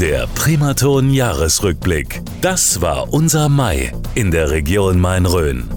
Der 0.00 0.26
Primaton 0.34 1.10
Jahresrückblick. 1.10 2.20
Das 2.40 2.80
war 2.80 3.12
unser 3.12 3.48
Mai 3.48 3.92
in 4.16 4.32
der 4.32 4.50
Region 4.50 5.00
Main-Rhön. 5.00 5.68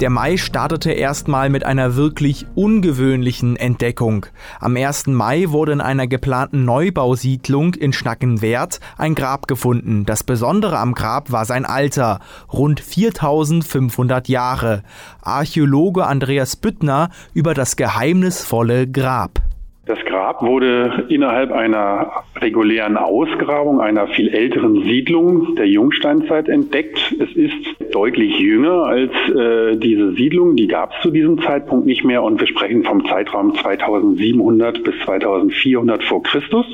Der 0.00 0.08
Mai 0.08 0.36
startete 0.36 0.92
erstmal 0.92 1.50
mit 1.50 1.66
einer 1.66 1.96
wirklich 1.96 2.46
ungewöhnlichen 2.54 3.56
Entdeckung. 3.56 4.26
Am 4.60 4.76
1. 4.76 5.08
Mai 5.08 5.46
wurde 5.48 5.72
in 5.72 5.80
einer 5.80 6.06
geplanten 6.06 6.64
Neubausiedlung 6.64 7.74
in 7.74 7.92
Schnackenwerth 7.92 8.78
ein 8.96 9.16
Grab 9.16 9.48
gefunden. 9.48 10.06
Das 10.06 10.22
Besondere 10.22 10.78
am 10.78 10.94
Grab 10.94 11.32
war 11.32 11.44
sein 11.44 11.66
Alter, 11.66 12.20
rund 12.52 12.78
4500 12.78 14.28
Jahre. 14.28 14.84
Archäologe 15.22 16.06
Andreas 16.06 16.54
Büttner 16.54 17.10
über 17.34 17.52
das 17.52 17.74
geheimnisvolle 17.74 18.86
Grab. 18.86 19.39
Das 19.90 20.04
Grab 20.04 20.40
wurde 20.42 21.06
innerhalb 21.08 21.50
einer 21.50 22.22
regulären 22.36 22.96
Ausgrabung 22.96 23.80
einer 23.80 24.06
viel 24.06 24.28
älteren 24.28 24.84
Siedlung 24.84 25.56
der 25.56 25.66
Jungsteinzeit 25.66 26.48
entdeckt. 26.48 27.12
Es 27.18 27.34
ist 27.34 27.92
deutlich 27.92 28.38
jünger 28.38 28.84
als 28.84 29.10
äh, 29.34 29.76
diese 29.78 30.12
Siedlung. 30.12 30.54
Die 30.54 30.68
gab 30.68 30.94
es 30.94 31.02
zu 31.02 31.10
diesem 31.10 31.42
Zeitpunkt 31.42 31.86
nicht 31.86 32.04
mehr 32.04 32.22
und 32.22 32.38
wir 32.38 32.46
sprechen 32.46 32.84
vom 32.84 33.04
Zeitraum 33.04 33.52
2700 33.56 34.84
bis 34.84 34.94
2400 35.04 36.04
vor 36.04 36.22
Christus. 36.22 36.66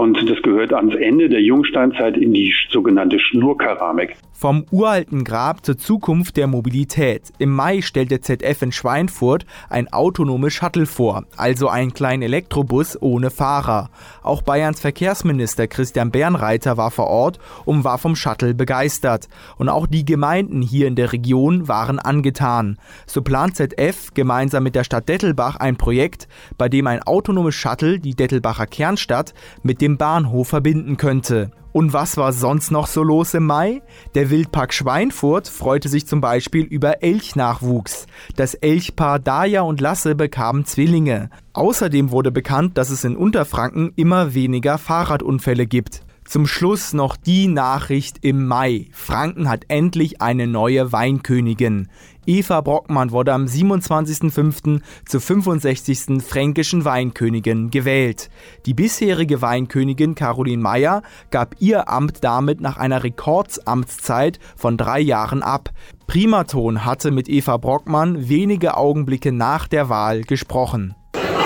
Und 0.00 0.16
das 0.30 0.40
gehört 0.40 0.72
ans 0.72 0.94
Ende 0.94 1.28
der 1.28 1.42
Jungsteinzeit 1.42 2.16
in 2.16 2.32
die 2.32 2.54
sogenannte 2.70 3.18
Schnurkeramik. 3.20 4.16
Vom 4.32 4.64
uralten 4.70 5.24
Grab 5.24 5.66
zur 5.66 5.76
Zukunft 5.76 6.38
der 6.38 6.46
Mobilität. 6.46 7.24
Im 7.36 7.54
Mai 7.54 7.82
stellte 7.82 8.22
ZF 8.22 8.62
in 8.62 8.72
Schweinfurt 8.72 9.44
ein 9.68 9.92
autonomes 9.92 10.54
Shuttle 10.54 10.86
vor, 10.86 11.26
also 11.36 11.68
einen 11.68 11.92
kleinen 11.92 12.22
Elektrobus 12.22 12.96
ohne 13.02 13.28
Fahrer. 13.28 13.90
Auch 14.22 14.40
Bayerns 14.40 14.80
Verkehrsminister 14.80 15.66
Christian 15.66 16.10
Bernreiter 16.10 16.78
war 16.78 16.90
vor 16.90 17.08
Ort 17.08 17.38
und 17.66 17.84
war 17.84 17.98
vom 17.98 18.16
Shuttle 18.16 18.54
begeistert. 18.54 19.28
Und 19.58 19.68
auch 19.68 19.86
die 19.86 20.06
Gemeinden 20.06 20.62
hier 20.62 20.86
in 20.86 20.96
der 20.96 21.12
Region 21.12 21.68
waren 21.68 21.98
angetan. 21.98 22.78
So 23.04 23.20
plant 23.20 23.56
ZF 23.56 24.14
gemeinsam 24.14 24.62
mit 24.62 24.74
der 24.74 24.84
Stadt 24.84 25.10
Dettelbach 25.10 25.56
ein 25.56 25.76
Projekt, 25.76 26.26
bei 26.56 26.70
dem 26.70 26.86
ein 26.86 27.02
autonomes 27.02 27.54
Shuttle 27.54 27.98
die 27.98 28.14
Dettelbacher 28.14 28.66
Kernstadt 28.66 29.34
mit 29.62 29.82
dem 29.90 29.98
Bahnhof 29.98 30.48
verbinden 30.48 30.96
könnte. 30.96 31.50
Und 31.72 31.92
was 31.92 32.16
war 32.16 32.32
sonst 32.32 32.70
noch 32.70 32.86
so 32.86 33.02
los 33.02 33.34
im 33.34 33.46
Mai? 33.46 33.82
Der 34.14 34.30
Wildpark 34.30 34.74
Schweinfurt 34.74 35.48
freute 35.48 35.88
sich 35.88 36.06
zum 36.06 36.20
Beispiel 36.20 36.64
über 36.64 37.02
Elchnachwuchs. 37.02 38.06
Das 38.36 38.54
Elchpaar 38.54 39.20
Daya 39.20 39.62
und 39.62 39.80
Lasse 39.80 40.14
bekamen 40.16 40.64
Zwillinge. 40.64 41.30
Außerdem 41.52 42.10
wurde 42.10 42.32
bekannt, 42.32 42.76
dass 42.76 42.90
es 42.90 43.04
in 43.04 43.16
Unterfranken 43.16 43.92
immer 43.94 44.34
weniger 44.34 44.78
Fahrradunfälle 44.78 45.66
gibt. 45.66 46.02
Zum 46.30 46.46
Schluss 46.46 46.92
noch 46.92 47.16
die 47.16 47.48
Nachricht 47.48 48.18
im 48.22 48.46
Mai. 48.46 48.86
Franken 48.92 49.48
hat 49.48 49.64
endlich 49.66 50.22
eine 50.22 50.46
neue 50.46 50.92
Weinkönigin. 50.92 51.88
Eva 52.24 52.60
Brockmann 52.60 53.10
wurde 53.10 53.32
am 53.32 53.46
27.05. 53.46 54.80
zur 55.06 55.20
65. 55.20 56.22
fränkischen 56.22 56.84
Weinkönigin 56.84 57.70
gewählt. 57.70 58.30
Die 58.64 58.74
bisherige 58.74 59.42
Weinkönigin 59.42 60.14
Caroline 60.14 60.62
Meyer 60.62 61.02
gab 61.32 61.56
ihr 61.58 61.88
Amt 61.88 62.22
damit 62.22 62.60
nach 62.60 62.76
einer 62.76 63.02
Rekordsamtszeit 63.02 64.38
von 64.54 64.76
drei 64.76 65.00
Jahren 65.00 65.42
ab. 65.42 65.70
Primaton 66.06 66.84
hatte 66.84 67.10
mit 67.10 67.28
Eva 67.28 67.56
Brockmann 67.56 68.28
wenige 68.28 68.76
Augenblicke 68.76 69.32
nach 69.32 69.66
der 69.66 69.88
Wahl 69.88 70.20
gesprochen 70.20 70.94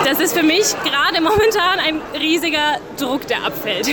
das 0.05 0.20
ist 0.20 0.36
für 0.36 0.42
mich 0.42 0.74
gerade 0.84 1.20
momentan 1.22 1.78
ein 1.78 2.00
riesiger 2.20 2.78
Druck, 2.98 3.27
der 3.27 3.44
abfällt. 3.44 3.88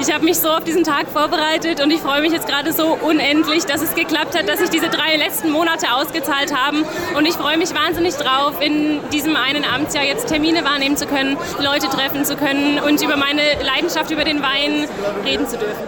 Ich 0.00 0.12
habe 0.12 0.24
mich 0.24 0.38
so 0.38 0.48
auf 0.48 0.64
diesen 0.64 0.84
Tag 0.84 1.08
vorbereitet 1.08 1.82
und 1.82 1.90
ich 1.90 2.00
freue 2.00 2.22
mich 2.22 2.32
jetzt 2.32 2.48
gerade 2.48 2.72
so 2.72 2.98
unendlich, 3.02 3.64
dass 3.64 3.82
es 3.82 3.94
geklappt 3.94 4.36
hat, 4.36 4.48
dass 4.48 4.58
sich 4.58 4.70
diese 4.70 4.88
drei 4.88 5.16
letzten 5.16 5.50
Monate 5.50 5.92
ausgezahlt 5.92 6.54
haben. 6.54 6.84
Und 7.16 7.26
ich 7.26 7.34
freue 7.34 7.58
mich 7.58 7.74
wahnsinnig 7.74 8.14
drauf, 8.14 8.60
in 8.60 9.00
diesem 9.12 9.36
einen 9.36 9.64
Amtsjahr 9.64 10.04
jetzt 10.04 10.28
Termine 10.28 10.64
wahrnehmen 10.64 10.96
zu 10.96 11.06
können, 11.06 11.36
Leute 11.60 11.88
treffen 11.88 12.24
zu 12.24 12.36
können 12.36 12.78
und 12.80 13.02
über 13.02 13.16
meine 13.16 13.42
Leidenschaft 13.62 14.10
über 14.10 14.24
den 14.24 14.42
Wein 14.42 14.88
reden 15.24 15.46
zu 15.46 15.58
dürfen. 15.58 15.84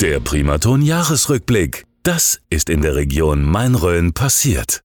Der 0.00 0.20
Primaton 0.20 0.82
Jahresrückblick. 0.82 1.84
Das 2.02 2.40
ist 2.50 2.68
in 2.68 2.82
der 2.82 2.94
Region 2.96 3.42
Main-Rhön 3.44 4.12
passiert. 4.12 4.84